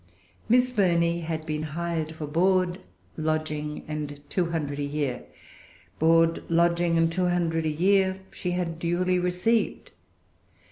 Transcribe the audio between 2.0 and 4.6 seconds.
for board, lodging, and two